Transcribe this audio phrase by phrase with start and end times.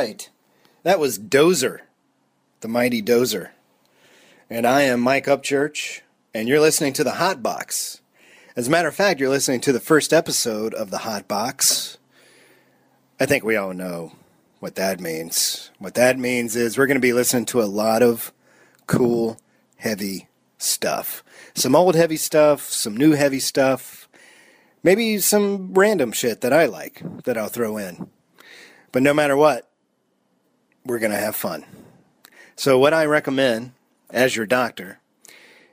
[0.00, 0.30] Right.
[0.82, 1.80] That was Dozer,
[2.62, 3.50] the mighty Dozer.
[4.48, 6.00] And I am Mike Upchurch,
[6.32, 8.00] and you're listening to the Hot Box.
[8.56, 11.98] As a matter of fact, you're listening to the first episode of the Hot Box.
[13.20, 14.12] I think we all know
[14.58, 15.70] what that means.
[15.78, 18.32] What that means is we're going to be listening to a lot of
[18.86, 19.38] cool,
[19.76, 21.22] heavy stuff.
[21.52, 24.08] Some old heavy stuff, some new heavy stuff,
[24.82, 28.08] maybe some random shit that I like that I'll throw in.
[28.92, 29.69] But no matter what,
[30.84, 31.64] we're going to have fun.
[32.56, 33.72] So, what I recommend
[34.10, 35.00] as your doctor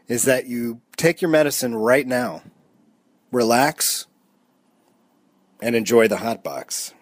[0.08, 2.44] is that you take your medicine right now,
[3.32, 4.08] relax,
[5.62, 6.94] and enjoy the hot box.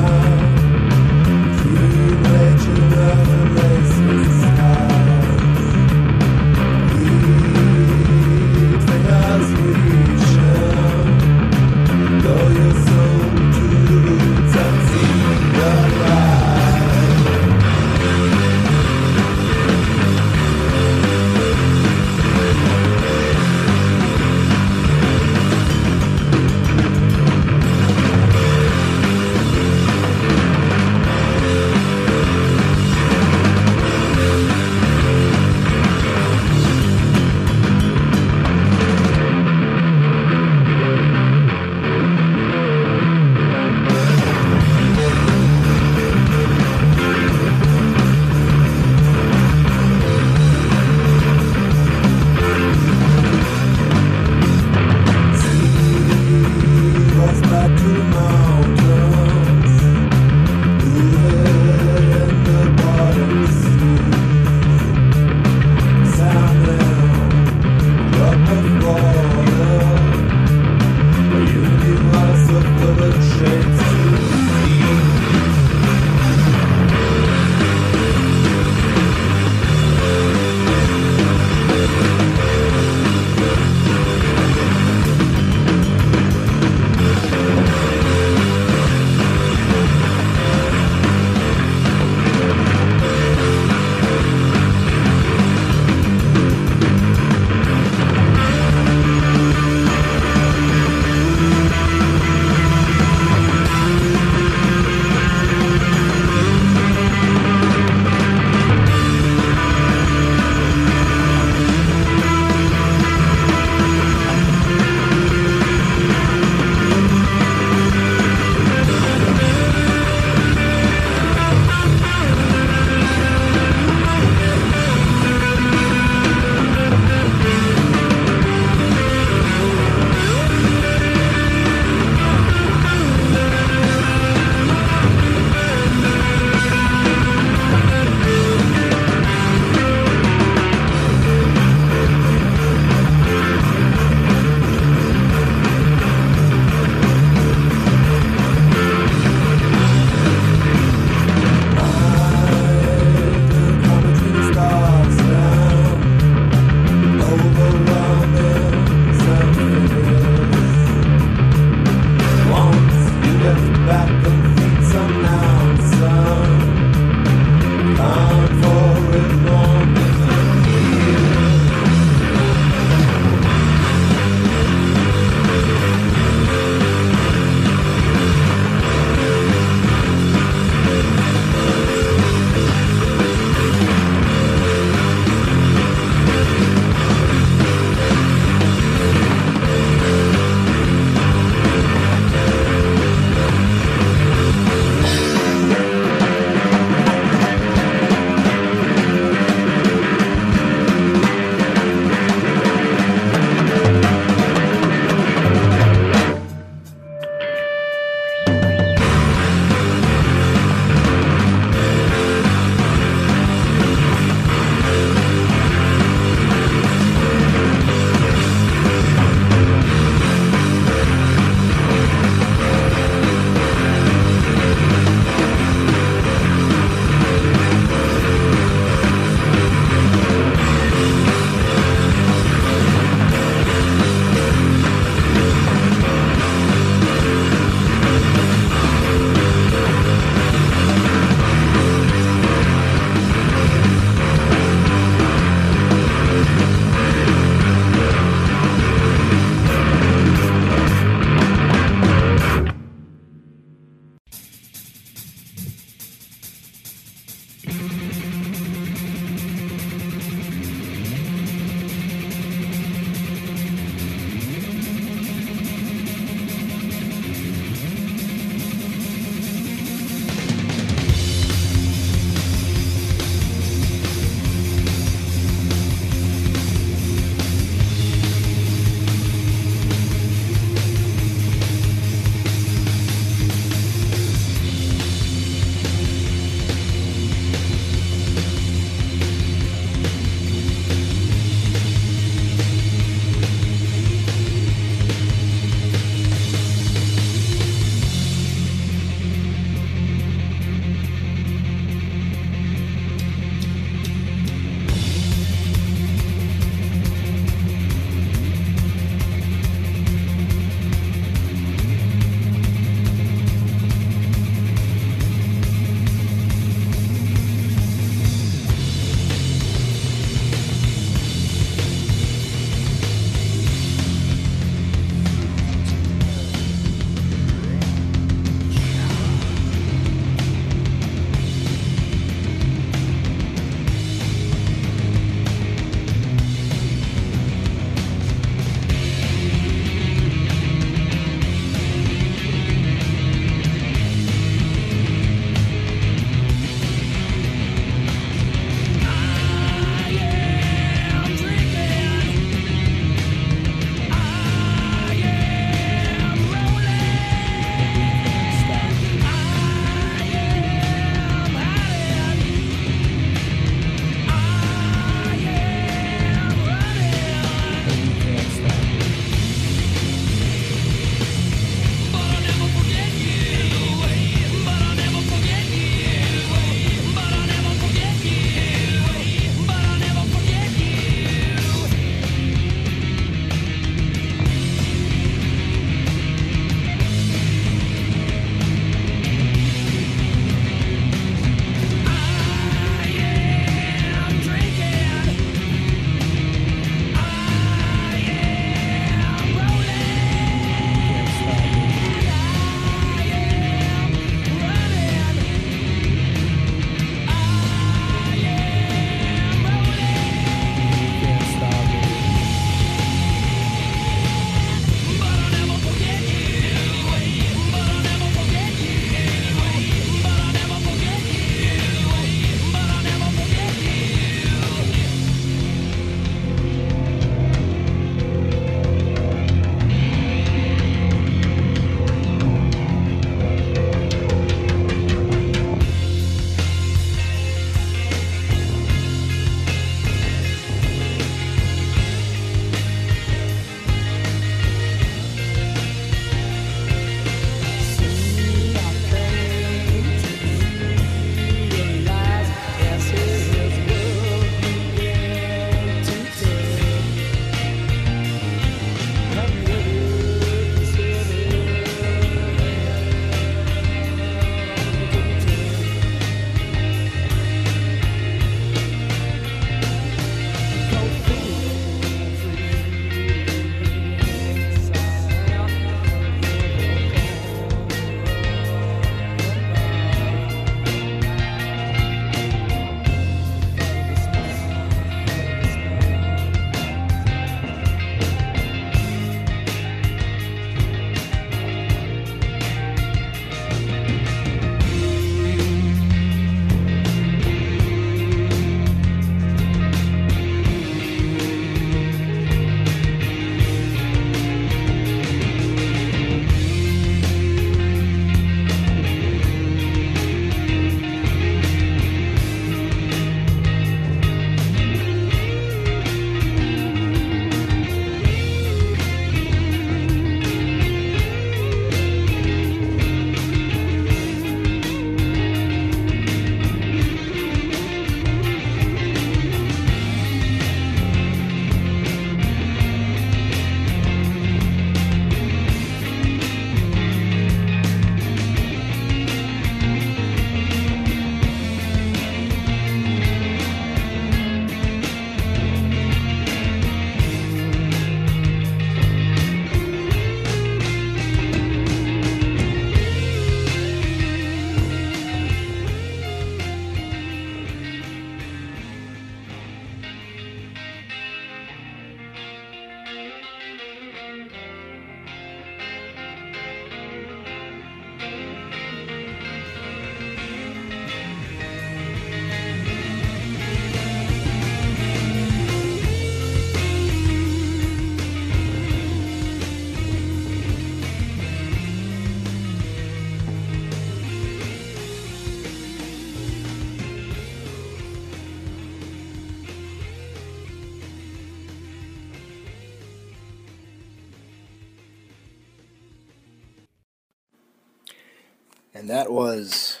[599.04, 600.00] And that was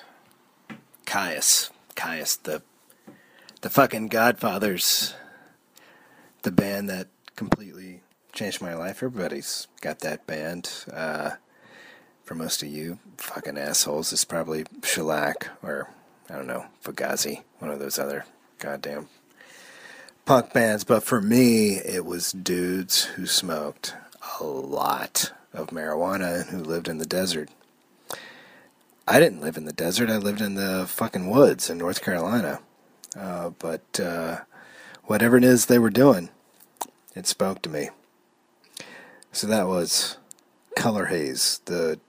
[1.04, 1.68] Kyuss.
[1.94, 2.62] Kyuss, the
[3.60, 5.12] the fucking Godfathers.
[6.40, 8.00] The band that completely
[8.32, 9.02] changed my life.
[9.02, 10.70] Everybody's got that band.
[10.90, 11.32] Uh,
[12.24, 15.90] for most of you fucking assholes, it's probably Shellac or
[16.30, 18.24] I don't know, Fugazi, one of those other
[18.58, 19.10] goddamn
[20.24, 20.82] punk bands.
[20.82, 23.96] But for me, it was dudes who smoked
[24.40, 27.50] a lot of marijuana and who lived in the desert.
[29.06, 30.08] I didn't live in the desert.
[30.08, 32.60] I lived in the fucking woods in North Carolina.
[33.16, 34.38] Uh, but uh,
[35.04, 36.30] whatever it is they were doing,
[37.14, 37.90] it spoke to me.
[39.30, 40.16] So that was
[40.74, 42.00] Colour Haze, the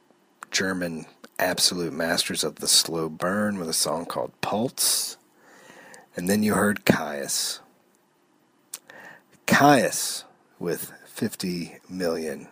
[0.52, 1.06] German
[1.38, 5.18] absolute masters of the slow burn with a song called Pulse.
[6.16, 7.60] And then you heard Kyuss.
[9.48, 10.24] Kyuss
[10.60, 12.48] with 50 million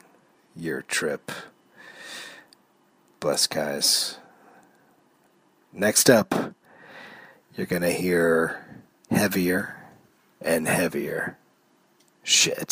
[0.56, 1.32] year trip.
[3.22, 4.18] Bless Kyuss.
[5.76, 6.54] Next up,
[7.56, 8.64] you're going to hear
[9.10, 9.76] heavier
[10.40, 11.38] and heavier
[12.22, 12.72] shit.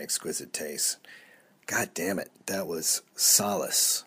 [0.00, 0.96] My exquisite taste.
[1.66, 4.04] God damn it, that was Solace.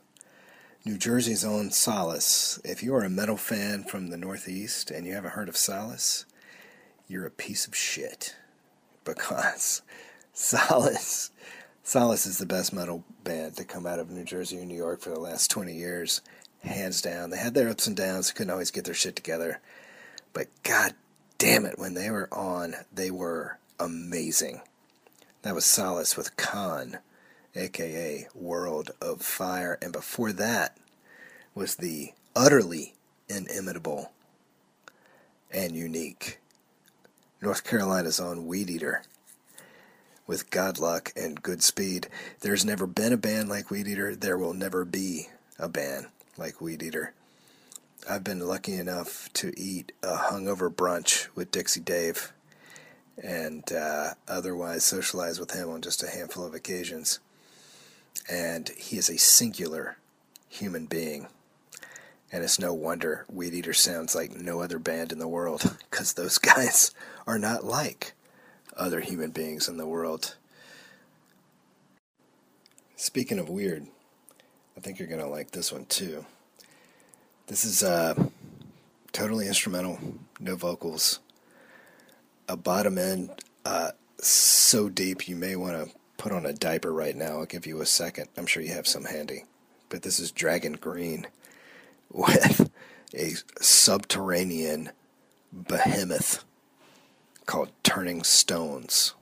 [0.84, 2.60] New Jersey's own Solace.
[2.66, 6.26] If you are a metal fan from the Northeast and you haven't heard of Solace,
[7.08, 8.36] you're a piece of shit.
[9.06, 9.84] Because
[10.34, 11.30] Solace,
[11.84, 15.00] Solace is the best metal band to come out of New Jersey or New York
[15.00, 16.22] for the last 20 years,
[16.64, 17.30] hands down.
[17.30, 19.62] They had their ups and downs, couldn't always get their shit together.
[20.34, 20.96] But god
[21.38, 24.62] damn it, when they were on, they were amazing.
[25.44, 27.00] That was Solace with Khan
[27.54, 30.78] aka World of Fire, and before that
[31.54, 32.96] was the utterly
[33.28, 34.14] inimitable
[35.52, 36.40] and unique
[37.42, 39.02] North Carolina's own Weedeater.
[40.26, 42.08] With God luck and good speed,
[42.40, 44.18] there's never been a band like Weedeater.
[44.18, 45.28] There will never be
[45.60, 47.10] a band like Weedeater.
[48.10, 52.32] I've been lucky enough to eat a hungover brunch with Dixie Dave
[53.22, 57.20] and uh, otherwise socialize with him on just a handful of occasions
[58.30, 59.98] and he is a singular
[60.48, 61.28] human being.
[62.32, 66.38] And it's no wonder Weedeater sounds like no other band in the world, because those
[66.38, 66.92] guys
[67.28, 68.14] are not like
[68.76, 70.36] other human beings in the world.
[72.96, 73.86] Speaking of weird,
[74.76, 76.26] I think you're going to like this one too.
[77.48, 78.16] This is uh,
[79.12, 80.00] totally instrumental,
[80.40, 81.20] no vocals.
[82.54, 83.32] A bottom end
[83.66, 87.40] uh, so deep you may want to put on a diaper right now.
[87.40, 88.28] I'll give you a second.
[88.38, 89.46] I'm sure you have some handy.
[89.90, 91.26] But this is Dragon Green
[92.12, 92.70] with
[93.12, 94.92] a subterranean
[95.52, 96.46] behemoth
[97.48, 99.16] called Turning Stones.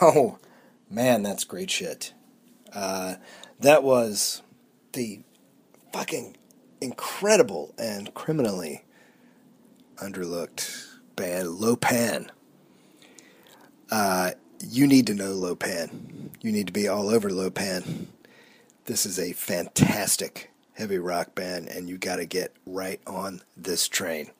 [0.00, 0.38] Oh,
[0.90, 2.12] man, that's great shit.
[2.72, 3.14] Uh,
[3.60, 4.42] that was
[4.92, 5.20] the
[5.92, 6.36] fucking
[6.80, 8.84] incredible and criminally
[9.96, 12.30] underlooked band Lo-Pan.
[13.90, 14.32] Uh,
[14.68, 16.30] you need to know Lo-Pan.
[16.42, 18.08] You need to be all over Lo-Pan.
[18.84, 23.88] This is a fantastic heavy rock band, and you got to get right on this
[23.88, 24.30] train.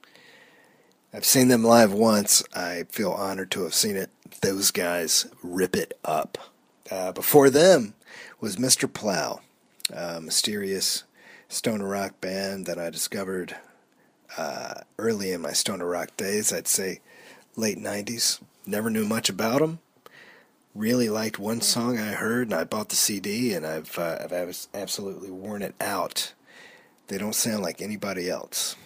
[1.14, 2.42] I've seen them live once.
[2.54, 4.10] I feel honored to have seen it.
[4.42, 6.38] Those guys rip it up.
[6.90, 7.94] Uh, before them
[8.40, 8.92] was Mr.
[8.92, 9.40] Plow,
[9.92, 11.04] a mysterious
[11.48, 13.56] stoner rock band that I discovered
[14.36, 16.52] uh, early in my stoner rock days.
[16.52, 17.00] I'd say
[17.56, 18.40] late 90s.
[18.66, 19.78] Never knew much about them.
[20.74, 24.66] Really liked one song I heard, and I bought the CD, and I've, uh, I've
[24.74, 26.34] absolutely worn it out.
[27.08, 28.76] They don't sound like anybody else.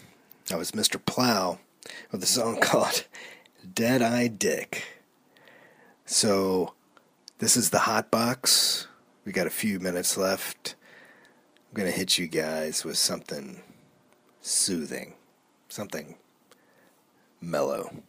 [0.47, 1.05] That was Mr.
[1.05, 1.59] Plow
[2.13, 3.05] with a song called
[3.75, 5.00] Dead Eye Dick.
[6.13, 6.75] So,
[7.39, 8.89] this is the Hot Box.
[9.25, 10.75] We got a few minutes left.
[11.69, 13.63] I'm going to hit you guys with something
[14.41, 15.15] soothing,
[15.69, 16.17] something
[17.41, 18.03] mellow.